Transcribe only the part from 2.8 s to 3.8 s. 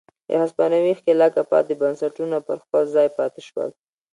ځای پاتې شول.